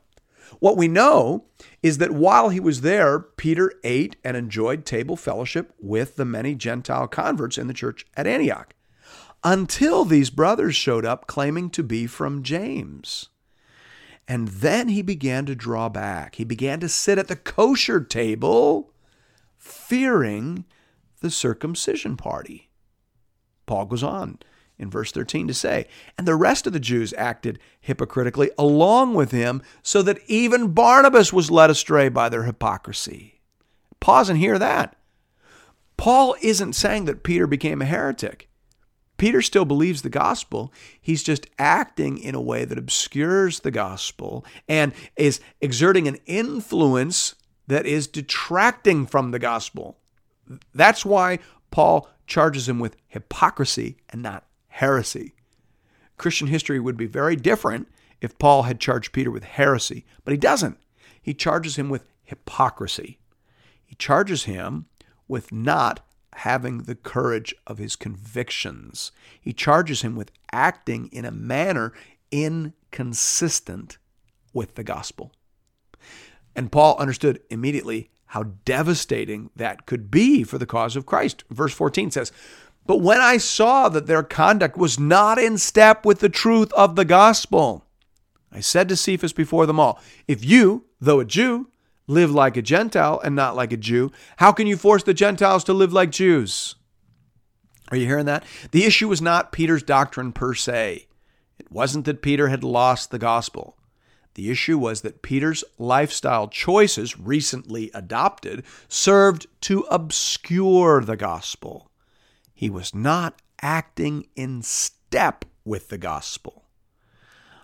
What 0.58 0.76
we 0.76 0.88
know 0.88 1.44
is 1.82 1.98
that 1.98 2.10
while 2.10 2.48
he 2.48 2.58
was 2.58 2.80
there, 2.80 3.20
Peter 3.20 3.72
ate 3.84 4.16
and 4.24 4.36
enjoyed 4.36 4.84
table 4.84 5.16
fellowship 5.16 5.72
with 5.78 6.16
the 6.16 6.24
many 6.24 6.54
Gentile 6.54 7.06
converts 7.06 7.56
in 7.56 7.68
the 7.68 7.74
church 7.74 8.04
at 8.16 8.26
Antioch 8.26 8.74
until 9.44 10.04
these 10.04 10.30
brothers 10.30 10.74
showed 10.74 11.04
up 11.04 11.26
claiming 11.26 11.70
to 11.70 11.82
be 11.82 12.06
from 12.06 12.42
James. 12.42 13.28
And 14.28 14.48
then 14.48 14.88
he 14.88 15.02
began 15.02 15.46
to 15.46 15.54
draw 15.54 15.88
back. 15.88 16.36
He 16.36 16.44
began 16.44 16.78
to 16.80 16.88
sit 16.88 17.18
at 17.18 17.28
the 17.28 17.36
kosher 17.36 18.00
table, 18.00 18.89
fearing 19.60 20.64
the 21.20 21.30
circumcision 21.30 22.16
party. 22.16 22.70
Paul 23.66 23.84
goes 23.84 24.02
on 24.02 24.38
in 24.78 24.90
verse 24.90 25.12
13 25.12 25.46
to 25.46 25.54
say, 25.54 25.86
And 26.18 26.26
the 26.26 26.34
rest 26.34 26.66
of 26.66 26.72
the 26.72 26.80
Jews 26.80 27.14
acted 27.16 27.60
hypocritically 27.80 28.50
along 28.58 29.14
with 29.14 29.30
him, 29.30 29.62
so 29.82 30.02
that 30.02 30.18
even 30.26 30.72
Barnabas 30.72 31.32
was 31.32 31.50
led 31.50 31.70
astray 31.70 32.08
by 32.08 32.28
their 32.28 32.44
hypocrisy. 32.44 33.40
Pause 34.00 34.30
and 34.30 34.38
hear 34.38 34.58
that. 34.58 34.96
Paul 35.98 36.34
isn't 36.40 36.72
saying 36.72 37.04
that 37.04 37.22
Peter 37.22 37.46
became 37.46 37.82
a 37.82 37.86
heretic. 37.86 38.48
Peter 39.18 39.42
still 39.42 39.66
believes 39.66 40.00
the 40.00 40.08
gospel. 40.08 40.72
He's 40.98 41.22
just 41.22 41.46
acting 41.58 42.16
in 42.16 42.34
a 42.34 42.40
way 42.40 42.64
that 42.64 42.78
obscures 42.78 43.60
the 43.60 43.70
gospel 43.70 44.46
and 44.66 44.94
is 45.14 45.40
exerting 45.60 46.08
an 46.08 46.16
influence 46.24 47.34
that 47.70 47.86
is 47.86 48.08
detracting 48.08 49.06
from 49.06 49.30
the 49.30 49.38
gospel. 49.38 49.96
That's 50.74 51.04
why 51.04 51.38
Paul 51.70 52.08
charges 52.26 52.68
him 52.68 52.80
with 52.80 52.96
hypocrisy 53.06 53.96
and 54.10 54.20
not 54.20 54.44
heresy. 54.66 55.34
Christian 56.16 56.48
history 56.48 56.80
would 56.80 56.96
be 56.96 57.06
very 57.06 57.36
different 57.36 57.86
if 58.20 58.38
Paul 58.38 58.64
had 58.64 58.80
charged 58.80 59.12
Peter 59.12 59.30
with 59.30 59.44
heresy, 59.44 60.04
but 60.24 60.32
he 60.32 60.36
doesn't. 60.36 60.78
He 61.22 61.32
charges 61.32 61.76
him 61.76 61.88
with 61.88 62.06
hypocrisy. 62.24 63.20
He 63.86 63.94
charges 63.94 64.44
him 64.44 64.86
with 65.28 65.52
not 65.52 66.00
having 66.34 66.82
the 66.82 66.96
courage 66.96 67.54
of 67.68 67.78
his 67.78 67.94
convictions. 67.94 69.12
He 69.40 69.52
charges 69.52 70.02
him 70.02 70.16
with 70.16 70.32
acting 70.50 71.08
in 71.12 71.24
a 71.24 71.30
manner 71.30 71.92
inconsistent 72.32 73.98
with 74.52 74.74
the 74.74 74.84
gospel. 74.84 75.30
And 76.60 76.70
Paul 76.70 76.98
understood 76.98 77.40
immediately 77.48 78.10
how 78.26 78.42
devastating 78.66 79.48
that 79.56 79.86
could 79.86 80.10
be 80.10 80.44
for 80.44 80.58
the 80.58 80.66
cause 80.66 80.94
of 80.94 81.06
Christ. 81.06 81.42
Verse 81.48 81.72
14 81.72 82.10
says, 82.10 82.32
But 82.84 82.98
when 82.98 83.18
I 83.18 83.38
saw 83.38 83.88
that 83.88 84.06
their 84.06 84.22
conduct 84.22 84.76
was 84.76 85.00
not 85.00 85.38
in 85.38 85.56
step 85.56 86.04
with 86.04 86.18
the 86.18 86.28
truth 86.28 86.70
of 86.74 86.96
the 86.96 87.06
gospel, 87.06 87.86
I 88.52 88.60
said 88.60 88.90
to 88.90 88.96
Cephas 88.96 89.32
before 89.32 89.64
them 89.64 89.80
all, 89.80 90.02
If 90.28 90.44
you, 90.44 90.84
though 91.00 91.20
a 91.20 91.24
Jew, 91.24 91.70
live 92.06 92.30
like 92.30 92.58
a 92.58 92.62
Gentile 92.62 93.18
and 93.24 93.34
not 93.34 93.56
like 93.56 93.72
a 93.72 93.78
Jew, 93.78 94.12
how 94.36 94.52
can 94.52 94.66
you 94.66 94.76
force 94.76 95.02
the 95.02 95.14
Gentiles 95.14 95.64
to 95.64 95.72
live 95.72 95.94
like 95.94 96.10
Jews? 96.10 96.74
Are 97.90 97.96
you 97.96 98.04
hearing 98.04 98.26
that? 98.26 98.44
The 98.72 98.84
issue 98.84 99.08
was 99.08 99.22
not 99.22 99.50
Peter's 99.50 99.82
doctrine 99.82 100.32
per 100.32 100.52
se. 100.52 101.06
It 101.58 101.72
wasn't 101.72 102.04
that 102.04 102.20
Peter 102.20 102.48
had 102.48 102.62
lost 102.62 103.10
the 103.10 103.18
gospel. 103.18 103.78
The 104.34 104.50
issue 104.50 104.78
was 104.78 105.00
that 105.00 105.22
Peter's 105.22 105.64
lifestyle 105.78 106.48
choices, 106.48 107.18
recently 107.18 107.90
adopted, 107.92 108.64
served 108.88 109.46
to 109.62 109.80
obscure 109.90 111.00
the 111.02 111.16
gospel. 111.16 111.90
He 112.54 112.70
was 112.70 112.94
not 112.94 113.40
acting 113.60 114.28
in 114.36 114.62
step 114.62 115.44
with 115.64 115.88
the 115.88 115.98
gospel. 115.98 116.64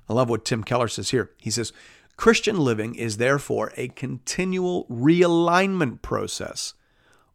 I 0.09 0.13
love 0.13 0.29
what 0.29 0.45
Tim 0.45 0.65
Keller 0.65 0.89
says 0.89 1.11
here. 1.11 1.31
He 1.39 1.51
says, 1.51 1.73
Christian 2.17 2.59
living 2.59 2.95
is 2.95 3.17
therefore 3.19 3.73
a 3.77 3.89
continual 3.89 4.87
realignment 4.87 6.03
process, 6.03 6.75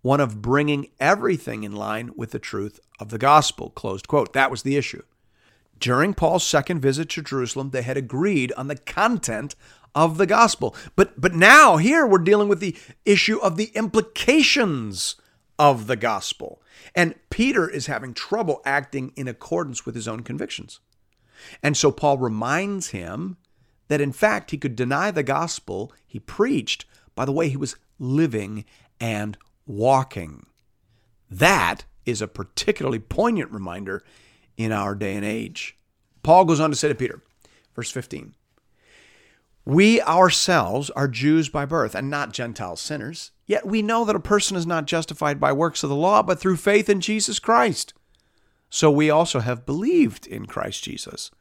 one 0.02 0.20
of 0.20 0.42
bringing 0.42 0.90
everything 1.00 1.64
in 1.64 1.72
line 1.72 2.12
with 2.16 2.32
the 2.32 2.40
truth 2.40 2.80
of 3.00 3.10
the 3.10 3.18
gospel. 3.18 3.70
Closed 3.70 4.08
quote. 4.08 4.34
That 4.34 4.50
was 4.52 4.64
the 4.64 4.76
issue. 4.78 5.04
During 5.82 6.14
Paul's 6.14 6.46
second 6.46 6.80
visit 6.80 7.10
to 7.10 7.24
Jerusalem, 7.24 7.72
they 7.72 7.82
had 7.82 7.98
agreed 7.98 8.54
on 8.54 8.68
the 8.68 8.78
content 8.78 9.56
of 9.96 10.18
the 10.18 10.28
gospel. 10.28 10.76
But 10.96 11.20
but 11.20 11.34
now 11.34 11.78
here 11.78 12.06
we're 12.06 12.20
dealing 12.20 12.48
with 12.48 12.60
the 12.60 12.78
issue 13.04 13.40
of 13.40 13.58
the 13.58 13.72
implications 13.74 15.16
of 15.58 15.88
the 15.88 15.96
gospel. 15.96 16.62
And 16.96 17.16
Peter 17.30 17.68
is 17.68 17.88
having 17.88 18.14
trouble 18.14 18.62
acting 18.64 19.12
in 19.16 19.28
accordance 19.28 19.86
with 19.86 19.96
his 19.96 20.08
own 20.08 20.22
convictions. 20.22 20.80
And 21.64 21.76
so 21.76 21.92
Paul 21.92 22.20
reminds 22.20 22.92
him 22.92 23.38
that 23.88 24.02
in 24.02 24.12
fact 24.12 24.52
he 24.52 24.58
could 24.58 24.76
deny 24.76 25.10
the 25.10 25.24
gospel 25.24 25.92
he 26.06 26.20
preached 26.20 26.86
by 27.16 27.26
the 27.26 27.32
way 27.32 27.50
he 27.50 27.58
was 27.58 27.76
living 27.98 28.66
and 29.00 29.36
walking. 29.66 30.46
That 31.30 31.86
is 32.06 32.22
a 32.22 32.28
particularly 32.28 33.00
poignant 33.00 33.52
reminder 33.52 34.04
in 34.64 34.72
our 34.72 34.96
day 34.96 35.16
and 35.16 35.26
age. 35.26 35.78
Paul 36.24 36.46
goes 36.46 36.60
on 36.60 36.70
to 36.70 36.76
say 36.76 36.88
to 36.88 36.96
Peter, 36.96 37.22
verse 37.76 37.92
15, 37.92 38.36
We 39.66 40.02
ourselves 40.02 40.90
are 40.92 41.08
Jews 41.08 41.50
by 41.50 41.66
birth 41.66 41.96
and 41.96 42.10
not 42.10 42.34
Gentile 42.34 42.76
sinners, 42.76 43.32
yet 43.46 43.66
we 43.66 43.82
know 43.82 44.06
that 44.06 44.16
a 44.16 44.20
person 44.20 44.56
is 44.58 44.68
not 44.68 44.86
justified 44.86 45.40
by 45.40 45.52
works 45.52 45.84
of 45.84 45.90
the 45.90 45.96
law, 45.96 46.22
but 46.22 46.40
through 46.40 46.58
faith 46.58 46.90
in 46.90 47.02
Jesus 47.02 47.40
Christ. 47.40 47.94
So 48.70 48.90
we 48.90 49.10
also 49.10 49.40
have 49.40 49.66
believed 49.66 50.26
in 50.26 50.46
Christ 50.46 50.84
Jesus 50.84 51.32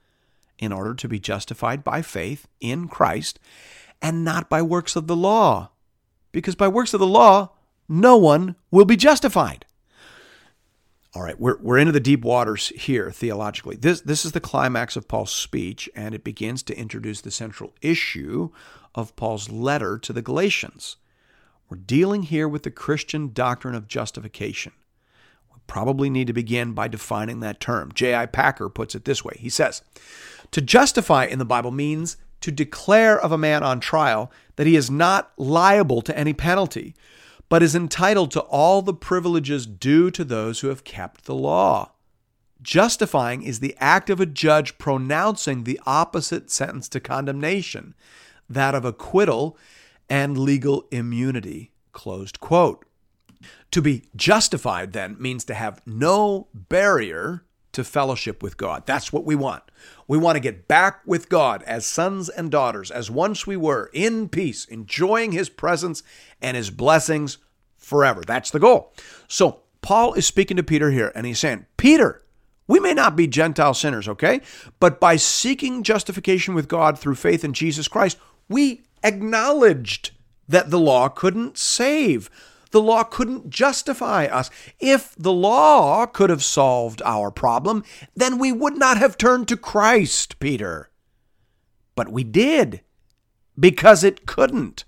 in 0.59 0.73
order 0.73 0.95
to 0.95 1.09
be 1.09 1.19
justified 1.19 1.85
by 1.85 2.03
faith 2.03 2.49
in 2.61 2.89
Christ 2.89 3.39
and 4.03 4.25
not 4.25 4.49
by 4.49 4.62
works 4.62 4.97
of 4.97 5.07
the 5.07 5.17
law. 5.17 5.71
Because 6.33 6.55
by 6.55 6.69
works 6.69 6.95
of 6.95 7.00
the 7.00 7.07
law, 7.07 7.53
no 7.89 8.17
one 8.17 8.57
will 8.71 8.85
be 8.85 8.97
justified. 8.97 9.65
All 11.12 11.23
right, 11.23 11.38
we're, 11.40 11.59
we're 11.61 11.79
into 11.79 11.93
the 11.93 11.99
deep 11.99 12.23
waters 12.23 12.69
here 12.69 13.11
theologically. 13.11 13.75
This, 13.75 14.00
this 14.00 14.25
is 14.25 14.31
the 14.31 14.40
climax 14.40 14.95
of 14.95 15.09
Paul's 15.09 15.33
speech, 15.33 15.90
and 15.97 16.14
it 16.14 16.23
begins 16.23 16.62
to 16.64 16.79
introduce 16.79 17.21
the 17.21 17.33
central 17.33 17.75
issue 17.83 18.50
of 18.95 19.17
Paul's 19.17 19.50
letter 19.50 19.99
to 19.99 20.12
the 20.12 20.23
Galatians. 20.23 20.97
We're 21.69 21.79
dealing 21.79 22.25
here 22.25 22.49
with 22.49 22.62
the 22.62 22.71
Christian 22.71 23.33
doctrine 23.33 23.75
of 23.75 23.88
justification. 23.88 24.73
We 25.52 25.59
probably 25.67 26.11
need 26.11 26.29
to 26.29 26.33
begin 26.33 26.75
by 26.75 26.87
defining 26.87 27.40
that 27.40 27.59
term. 27.59 27.90
J.I. 27.93 28.26
Packer 28.26 28.69
puts 28.69 28.95
it 28.95 29.05
this 29.05 29.25
way 29.25 29.35
He 29.37 29.49
says, 29.49 29.83
To 30.52 30.61
justify 30.61 31.25
in 31.25 31.40
the 31.40 31.45
Bible 31.45 31.73
means 31.73 32.19
to 32.40 32.52
declare 32.52 33.21
of 33.21 33.33
a 33.33 33.38
man 33.38 33.64
on 33.64 33.81
trial 33.81 34.31
that 34.57 34.67
he 34.67 34.76
is 34.76 34.90
not 34.90 35.33
liable 35.37 36.02
to 36.02 36.17
any 36.17 36.33
penalty, 36.33 36.95
but 37.50 37.62
is 37.62 37.75
entitled 37.75 38.30
to 38.30 38.40
all 38.40 38.80
the 38.80 38.95
privileges 38.95 39.66
due 39.66 40.11
to 40.11 40.25
those 40.25 40.61
who 40.61 40.69
have 40.69 40.85
kept 40.85 41.26
the 41.26 41.35
law. 41.35 41.90
Justifying 42.62 43.42
is 43.42 43.61
the 43.61 43.76
act 43.78 44.09
of 44.09 44.21
a 44.21 44.26
judge 44.26 44.78
pronouncing 44.78 45.64
the 45.64 45.80
opposite 45.85 46.50
sentence 46.50 46.88
to 46.88 47.00
condemnation, 47.00 47.95
that 48.49 48.75
of 48.75 48.85
acquittal 48.85 49.59
and 50.09 50.38
legal 50.38 50.87
immunity. 50.90 51.73
Closed 51.92 52.40
quote. 52.40 52.87
To 53.73 53.83
be 53.83 54.04
justified, 54.14 54.92
then, 54.92 55.16
means 55.19 55.45
to 55.45 55.54
have 55.54 55.83
no 55.87 56.49
barrier 56.54 57.45
to 57.73 57.85
fellowship 57.85 58.43
with 58.43 58.57
God. 58.57 58.85
That's 58.87 59.12
what 59.12 59.25
we 59.25 59.35
want. 59.35 59.62
We 60.09 60.19
want 60.19 60.37
to 60.37 60.41
get 60.41 60.69
back 60.69 61.00
with 61.07 61.29
God 61.29 61.62
as 61.65 61.87
sons 61.87 62.29
and 62.29 62.50
daughters, 62.50 62.91
as 62.91 63.11
once 63.11 63.47
we 63.47 63.57
were, 63.57 63.91
in 63.93 64.29
peace, 64.29 64.65
enjoying 64.65 65.33
His 65.33 65.49
presence 65.49 66.03
and 66.43 66.57
His 66.57 66.71
blessings 66.71 67.39
forever. 67.77 68.23
That's 68.27 68.50
the 68.50 68.59
goal. 68.59 68.93
So, 69.29 69.61
Paul 69.83 70.15
is 70.15 70.27
speaking 70.27 70.57
to 70.57 70.62
Peter 70.62 70.91
here, 70.91 71.12
and 71.15 71.27
he's 71.27 71.39
saying, 71.39 71.67
Peter, 71.77 72.23
we 72.67 72.79
may 72.79 72.95
not 72.95 73.17
be 73.17 73.27
Gentile 73.27 73.75
sinners, 73.75 74.09
okay? 74.09 74.41
But 74.79 75.00
by 75.00 75.17
seeking 75.17 75.83
justification 75.83 76.55
with 76.55 76.69
God 76.69 76.99
through 76.99 77.15
faith 77.15 77.45
in 77.45 77.53
Jesus 77.53 77.89
Christ, 77.89 78.19
we 78.49 78.83
acknowledged 79.03 80.11
that 80.49 80.71
the 80.71 80.79
law 80.79 81.09
couldn't 81.09 81.57
save. 81.57 82.31
The 82.71 82.81
law 82.81 83.03
couldn't 83.03 83.50
justify 83.50 84.27
us. 84.27 84.50
If 84.79 85.15
the 85.17 85.33
law 85.33 86.07
could 86.07 86.31
have 86.31 86.45
solved 86.45 87.03
our 87.05 87.31
problem, 87.31 87.85
then 88.15 88.39
we 88.39 88.53
would 88.53 88.77
not 88.77 88.97
have 88.99 89.19
turned 89.19 89.49
to 89.49 89.57
Christ, 89.57 90.39
Peter. 90.39 90.91
But 91.97 92.12
we 92.12 92.23
did, 92.23 92.83
because 93.59 94.05
it 94.05 94.27
couldn't. 94.27 94.85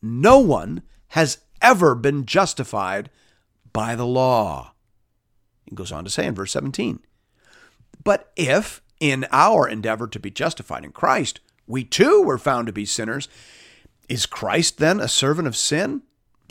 No 0.00 0.38
one 0.38 0.82
has 1.08 1.38
ever 1.60 1.94
been 1.94 2.26
justified 2.26 3.10
by 3.72 3.94
the 3.94 4.06
law. 4.06 4.72
He 5.68 5.74
goes 5.74 5.92
on 5.92 6.04
to 6.04 6.10
say 6.10 6.26
in 6.26 6.34
verse 6.34 6.52
17, 6.52 7.00
But 8.02 8.32
if, 8.36 8.82
in 8.98 9.26
our 9.30 9.68
endeavor 9.68 10.06
to 10.08 10.18
be 10.18 10.30
justified 10.30 10.84
in 10.84 10.92
Christ, 10.92 11.40
we 11.66 11.84
too 11.84 12.22
were 12.22 12.38
found 12.38 12.66
to 12.66 12.72
be 12.72 12.84
sinners, 12.84 13.28
is 14.08 14.26
Christ 14.26 14.78
then 14.78 15.00
a 15.00 15.08
servant 15.08 15.48
of 15.48 15.56
sin? 15.56 16.02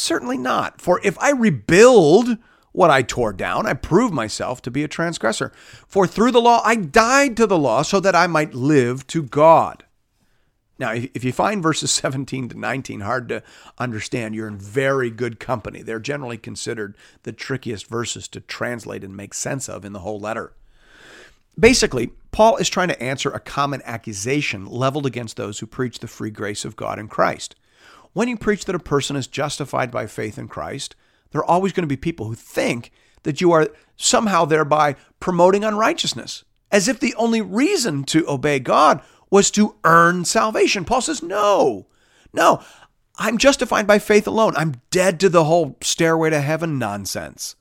Certainly 0.04 0.38
not. 0.38 0.82
For 0.82 1.00
if 1.02 1.18
I 1.20 1.32
rebuild 1.32 2.38
what 2.74 2.92
I 2.92 3.04
tore 3.04 3.32
down, 3.32 3.66
I 3.66 3.74
prove 3.74 4.12
myself 4.12 4.62
to 4.64 4.72
be 4.72 4.84
a 4.84 4.88
transgressor. 4.90 5.54
For 5.88 6.06
through 6.06 6.32
the 6.32 6.42
law 6.42 6.62
I 6.66 6.76
died 6.76 7.38
to 7.38 7.48
the 7.48 7.58
law 7.58 7.84
so 7.84 8.02
that 8.02 8.14
I 8.14 8.28
might 8.28 8.54
live 8.54 9.08
to 9.08 9.24
God. 9.24 9.86
Now, 10.78 10.92
if 10.92 11.24
you 11.24 11.32
find 11.32 11.64
verses 11.64 11.90
17 11.92 12.50
to 12.50 12.60
19 12.60 13.00
hard 13.00 13.30
to 13.30 13.44
understand, 13.78 14.36
you're 14.36 14.50
in 14.50 14.58
very 14.58 15.10
good 15.10 15.40
company. 15.40 15.82
They're 15.82 16.02
generally 16.02 16.38
considered 16.38 16.98
the 17.22 17.32
trickiest 17.32 17.88
verses 17.88 18.28
to 18.30 18.42
translate 18.42 19.06
and 19.06 19.16
make 19.16 19.34
sense 19.34 19.70
of 19.70 19.86
in 19.86 19.94
the 19.94 20.00
whole 20.00 20.20
letter. 20.20 20.52
Basically, 21.58 22.12
Paul 22.34 22.58
is 22.58 22.68
trying 22.68 22.90
to 22.90 23.02
answer 23.02 23.32
a 23.32 23.40
common 23.40 23.82
accusation 23.86 24.66
leveled 24.66 25.06
against 25.06 25.38
those 25.38 25.60
who 25.60 25.66
preach 25.66 26.00
the 26.00 26.08
free 26.10 26.32
grace 26.32 26.66
of 26.66 26.76
God 26.76 27.00
in 27.00 27.08
Christ. 27.08 27.56
When 28.14 28.28
you 28.28 28.38
preach 28.38 28.66
that 28.66 28.76
a 28.76 28.80
person 28.80 29.16
is 29.16 29.28
justified 29.28 29.92
by 29.92 30.08
faith 30.08 30.38
in 30.38 30.48
Christ, 30.48 30.96
there 31.32 31.42
are 31.42 31.46
always 31.46 31.74
going 31.74 31.84
to 31.84 31.88
be 31.88 31.98
people 31.98 32.28
who 32.28 32.36
think 32.36 32.92
that 33.24 33.42
you 33.42 33.52
are 33.52 33.70
somehow 33.98 34.46
thereby 34.46 34.96
promoting 35.20 35.64
unrighteousness, 35.64 36.44
as 36.72 36.88
if 36.88 37.00
the 37.00 37.16
only 37.16 37.42
reason 37.42 38.04
to 38.06 38.30
obey 38.30 38.60
God 38.60 39.02
was 39.30 39.50
to 39.52 39.76
earn 39.84 40.26
salvation. 40.26 40.86
Paul 40.86 41.02
says, 41.02 41.24
no, 41.24 41.88
no, 42.34 42.62
I'm 43.18 43.38
justified 43.38 43.88
by 43.88 44.00
faith 44.00 44.28
alone. 44.28 44.54
I'm 44.56 44.82
dead 44.92 45.20
to 45.22 45.30
the 45.30 45.46
whole 45.46 45.78
stairway 45.82 46.30
to 46.30 46.42
heaven 46.42 46.78
nonsense. 46.78 47.56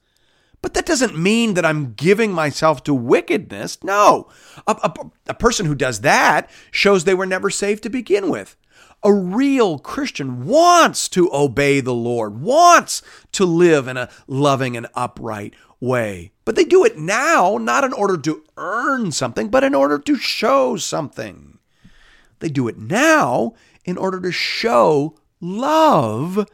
But 0.63 0.75
that 0.75 0.87
doesn't 0.87 1.19
mean 1.19 1.55
that 1.55 1.65
I'm 1.65 1.95
giving 1.95 2.33
myself 2.33 2.85
to 2.85 2.95
wickedness. 2.95 3.83
No. 3.83 4.29
A, 4.67 4.77
a, 4.83 5.11
a, 5.29 5.35
person 5.35 5.67
who 5.67 5.75
does 5.75 6.03
that 6.03 6.49
shows 6.71 7.03
they 7.03 7.15
were 7.15 7.27
never 7.27 7.51
saved 7.51 7.83
to 7.83 7.91
begin 7.91 8.31
with. 8.31 8.57
A 9.05 9.13
real 9.13 9.79
Christian 9.79 10.47
wants 10.47 11.09
to 11.11 11.29
obey 11.33 11.81
the 11.81 11.95
Lord, 11.95 12.41
wants 12.41 13.03
to 13.33 13.45
live 13.45 13.89
in 13.89 13.97
a 13.97 14.09
loving 14.27 14.77
and 14.77 14.87
upright 14.95 15.55
way. 15.81 16.31
But 16.45 16.55
they 16.55 16.65
do 16.65 16.85
it 16.85 16.97
now, 16.97 17.59
not 17.59 17.83
in 17.83 17.93
order 17.93 18.17
to 18.19 18.45
earn 18.57 19.11
something, 19.11 19.49
but 19.49 19.65
in 19.65 19.75
order 19.75 19.99
to 19.99 20.17
show 20.17 20.77
something. 20.77 21.59
They 22.39 22.49
do 22.49 22.69
it 22.69 22.79
now 22.79 23.55
in 23.85 23.99
order 23.99 24.21
to 24.21 24.33
show 24.33 25.17
love 25.41 26.49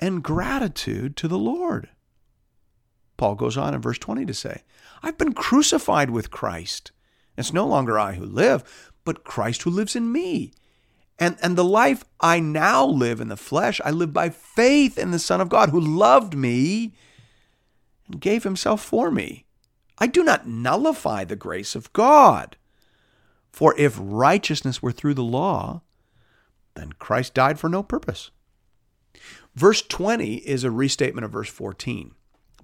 and 0.00 0.22
gratitude 0.22 1.16
to 1.16 1.28
the 1.28 1.38
Lord. 1.38 1.88
Paul 3.16 3.36
goes 3.36 3.56
on 3.56 3.74
in 3.74 3.80
verse 3.80 3.98
20 3.98 4.26
to 4.26 4.34
say, 4.34 4.62
I've 5.02 5.16
been 5.16 5.32
crucified 5.32 6.10
with 6.10 6.30
Christ. 6.30 6.90
It's 7.38 7.52
no 7.52 7.66
longer 7.66 7.98
I 7.98 8.14
who 8.14 8.24
live, 8.24 8.92
but 9.04 9.24
Christ 9.24 9.62
who 9.62 9.70
lives 9.70 9.94
in 9.94 10.10
me. 10.10 10.52
And, 11.18 11.36
and 11.42 11.56
the 11.56 11.64
life 11.64 12.04
I 12.20 12.40
now 12.40 12.84
live 12.84 13.20
in 13.20 13.28
the 13.28 13.36
flesh, 13.36 13.80
I 13.84 13.90
live 13.90 14.12
by 14.12 14.28
faith 14.28 14.98
in 14.98 15.10
the 15.10 15.18
Son 15.18 15.40
of 15.40 15.48
God 15.48 15.70
who 15.70 15.80
loved 15.80 16.36
me 16.36 16.94
and 18.06 18.20
gave 18.20 18.44
himself 18.44 18.82
for 18.82 19.10
me. 19.10 19.46
I 19.98 20.06
do 20.06 20.22
not 20.22 20.46
nullify 20.46 21.24
the 21.24 21.36
grace 21.36 21.74
of 21.74 21.92
God. 21.92 22.56
For 23.50 23.74
if 23.78 23.96
righteousness 23.98 24.82
were 24.82 24.92
through 24.92 25.14
the 25.14 25.22
law, 25.22 25.80
then 26.74 26.92
Christ 26.98 27.32
died 27.32 27.58
for 27.58 27.70
no 27.70 27.82
purpose. 27.82 28.30
Verse 29.54 29.80
20 29.80 30.36
is 30.36 30.64
a 30.64 30.70
restatement 30.70 31.24
of 31.24 31.32
verse 31.32 31.48
14. 31.48 32.12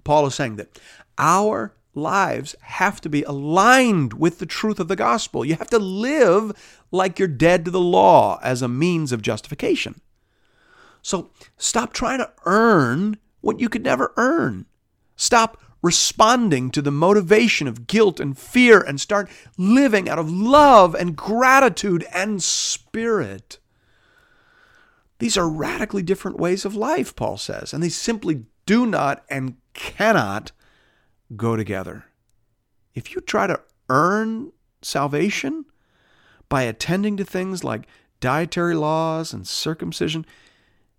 Paul 0.03 0.27
is 0.27 0.35
saying 0.35 0.57
that 0.57 0.79
our 1.17 1.73
lives 1.95 2.55
have 2.61 3.01
to 3.01 3.09
be 3.09 3.23
aligned 3.23 4.13
with 4.13 4.39
the 4.39 4.45
truth 4.45 4.79
of 4.79 4.87
the 4.87 4.95
gospel. 4.95 5.45
You 5.45 5.55
have 5.55 5.69
to 5.69 5.79
live 5.79 6.83
like 6.91 7.19
you're 7.19 7.27
dead 7.27 7.65
to 7.65 7.71
the 7.71 7.79
law 7.79 8.39
as 8.41 8.61
a 8.61 8.67
means 8.67 9.11
of 9.11 9.21
justification. 9.21 10.01
So 11.01 11.29
stop 11.57 11.93
trying 11.93 12.19
to 12.19 12.31
earn 12.45 13.17
what 13.41 13.59
you 13.59 13.69
could 13.69 13.83
never 13.83 14.13
earn. 14.17 14.65
Stop 15.15 15.61
responding 15.81 16.71
to 16.71 16.81
the 16.81 16.91
motivation 16.91 17.67
of 17.67 17.87
guilt 17.87 18.19
and 18.19 18.37
fear 18.37 18.81
and 18.81 18.99
start 18.99 19.29
living 19.57 20.07
out 20.07 20.17
of 20.17 20.31
love 20.31 20.95
and 20.95 21.15
gratitude 21.15 22.05
and 22.13 22.41
spirit. 22.41 23.59
These 25.19 25.37
are 25.37 25.47
radically 25.47 26.01
different 26.01 26.39
ways 26.39 26.65
of 26.65 26.75
life, 26.75 27.15
Paul 27.15 27.37
says, 27.37 27.73
and 27.73 27.83
they 27.83 27.89
simply 27.89 28.45
do 28.65 28.85
not 28.85 29.23
and 29.29 29.57
cannot 29.73 30.53
go 31.35 31.55
together. 31.55 32.05
If 32.93 33.13
you 33.13 33.21
try 33.21 33.47
to 33.47 33.61
earn 33.89 34.51
salvation 34.81 35.65
by 36.49 36.63
attending 36.63 37.17
to 37.17 37.25
things 37.25 37.63
like 37.63 37.87
dietary 38.19 38.75
laws 38.75 39.33
and 39.33 39.47
circumcision, 39.47 40.25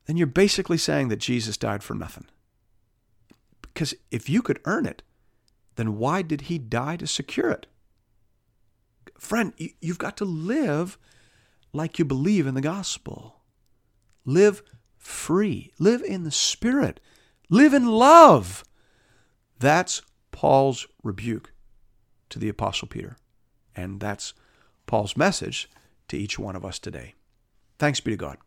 then 0.06 0.16
you're 0.16 0.26
basically 0.26 0.78
saying 0.78 1.08
that 1.08 1.16
Jesus 1.16 1.56
died 1.56 1.82
for 1.82 1.94
nothing. 1.94 2.26
Because 3.62 3.94
if 4.10 4.28
you 4.28 4.42
could 4.42 4.60
earn 4.64 4.86
it, 4.86 5.02
then 5.76 5.98
why 5.98 6.22
did 6.22 6.42
he 6.42 6.58
die 6.58 6.96
to 6.96 7.06
secure 7.06 7.50
it? 7.50 7.66
Friend, 9.18 9.52
you've 9.80 9.98
got 9.98 10.16
to 10.18 10.24
live 10.24 10.98
like 11.72 11.98
you 11.98 12.04
believe 12.04 12.46
in 12.46 12.54
the 12.54 12.60
gospel. 12.60 13.40
Live 14.24 14.62
free. 14.96 15.72
Live 15.78 16.02
in 16.02 16.24
the 16.24 16.30
Spirit. 16.30 17.00
Live 17.48 17.74
in 17.74 17.86
love. 17.86 18.64
That's 19.58 20.02
Paul's 20.34 20.88
rebuke 21.04 21.52
to 22.28 22.40
the 22.40 22.48
Apostle 22.48 22.88
Peter. 22.88 23.16
And 23.76 24.00
that's 24.00 24.34
Paul's 24.84 25.16
message 25.16 25.70
to 26.08 26.18
each 26.18 26.40
one 26.40 26.56
of 26.56 26.64
us 26.64 26.80
today. 26.80 27.14
Thanks 27.78 28.00
be 28.00 28.10
to 28.10 28.16
God. 28.16 28.38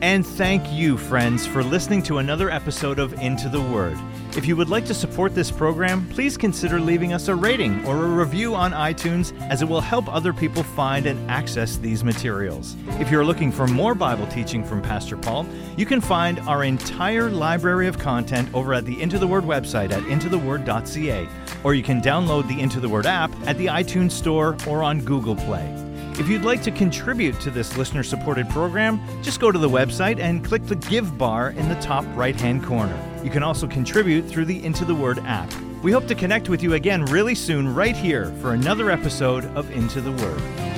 And 0.00 0.24
thank 0.24 0.62
you, 0.72 0.96
friends, 0.96 1.48
for 1.48 1.64
listening 1.64 2.04
to 2.04 2.18
another 2.18 2.48
episode 2.48 3.00
of 3.00 3.12
Into 3.14 3.48
the 3.48 3.60
Word. 3.60 3.98
If 4.36 4.46
you 4.46 4.54
would 4.56 4.68
like 4.68 4.84
to 4.84 4.94
support 4.94 5.34
this 5.34 5.50
program, 5.50 6.08
please 6.08 6.36
consider 6.36 6.78
leaving 6.78 7.12
us 7.12 7.26
a 7.26 7.34
rating 7.34 7.84
or 7.84 8.04
a 8.04 8.08
review 8.08 8.54
on 8.54 8.70
iTunes, 8.70 9.36
as 9.50 9.60
it 9.60 9.68
will 9.68 9.80
help 9.80 10.08
other 10.08 10.32
people 10.32 10.62
find 10.62 11.06
and 11.06 11.28
access 11.28 11.76
these 11.76 12.04
materials. 12.04 12.76
If 13.00 13.10
you're 13.10 13.24
looking 13.24 13.50
for 13.50 13.66
more 13.66 13.92
Bible 13.96 14.28
teaching 14.28 14.62
from 14.62 14.82
Pastor 14.82 15.16
Paul, 15.16 15.46
you 15.76 15.84
can 15.84 16.00
find 16.00 16.38
our 16.40 16.62
entire 16.62 17.28
library 17.28 17.88
of 17.88 17.98
content 17.98 18.48
over 18.54 18.72
at 18.72 18.84
the 18.84 19.02
Into 19.02 19.18
the 19.18 19.26
Word 19.26 19.42
website 19.42 19.90
at 19.90 20.04
intotheword.ca, 20.04 21.28
or 21.64 21.74
you 21.74 21.82
can 21.82 22.00
download 22.00 22.46
the 22.46 22.60
Into 22.60 22.78
the 22.78 22.88
Word 22.88 23.06
app 23.06 23.32
at 23.48 23.58
the 23.58 23.66
iTunes 23.66 24.12
Store 24.12 24.56
or 24.68 24.84
on 24.84 25.04
Google 25.04 25.34
Play. 25.34 25.74
If 26.20 26.28
you'd 26.28 26.44
like 26.44 26.62
to 26.62 26.70
contribute 26.70 27.40
to 27.40 27.50
this 27.50 27.76
listener 27.76 28.04
supported 28.04 28.48
program, 28.50 29.00
just 29.22 29.40
go 29.40 29.50
to 29.50 29.58
the 29.58 29.68
website 29.68 30.20
and 30.20 30.44
click 30.44 30.64
the 30.66 30.76
Give 30.76 31.18
bar 31.18 31.50
in 31.50 31.68
the 31.68 31.80
top 31.80 32.04
right 32.14 32.38
hand 32.38 32.62
corner. 32.62 33.09
You 33.22 33.30
can 33.30 33.42
also 33.42 33.66
contribute 33.66 34.22
through 34.22 34.46
the 34.46 34.64
Into 34.64 34.84
the 34.84 34.94
Word 34.94 35.18
app. 35.20 35.52
We 35.82 35.92
hope 35.92 36.06
to 36.08 36.14
connect 36.14 36.48
with 36.48 36.62
you 36.62 36.74
again 36.74 37.04
really 37.06 37.34
soon, 37.34 37.74
right 37.74 37.96
here, 37.96 38.26
for 38.40 38.54
another 38.54 38.90
episode 38.90 39.44
of 39.56 39.70
Into 39.70 40.00
the 40.00 40.12
Word. 40.12 40.69